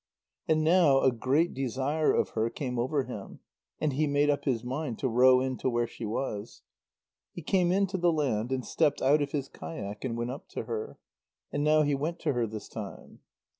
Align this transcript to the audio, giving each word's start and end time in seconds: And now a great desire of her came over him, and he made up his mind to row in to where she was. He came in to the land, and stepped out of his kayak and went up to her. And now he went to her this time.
And 0.47 0.63
now 0.63 1.01
a 1.01 1.11
great 1.11 1.53
desire 1.53 2.11
of 2.11 2.29
her 2.29 2.49
came 2.49 2.79
over 2.79 3.03
him, 3.03 3.39
and 3.79 3.93
he 3.93 4.07
made 4.07 4.31
up 4.31 4.45
his 4.45 4.63
mind 4.63 4.97
to 4.97 5.07
row 5.07 5.39
in 5.41 5.57
to 5.57 5.69
where 5.69 5.85
she 5.85 6.05
was. 6.05 6.63
He 7.33 7.43
came 7.43 7.71
in 7.71 7.85
to 7.85 7.99
the 7.99 8.11
land, 8.11 8.51
and 8.51 8.65
stepped 8.65 9.03
out 9.03 9.21
of 9.21 9.31
his 9.31 9.47
kayak 9.47 10.03
and 10.03 10.17
went 10.17 10.31
up 10.31 10.47
to 10.53 10.63
her. 10.63 10.97
And 11.51 11.63
now 11.63 11.83
he 11.83 11.93
went 11.93 12.17
to 12.21 12.33
her 12.33 12.47
this 12.47 12.67
time. 12.67 13.19